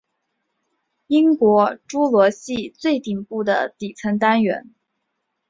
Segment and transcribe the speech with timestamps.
[1.05, 4.73] 英国侏罗系最顶部的地层单元。